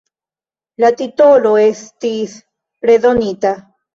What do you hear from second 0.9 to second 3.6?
titolo estis redonita.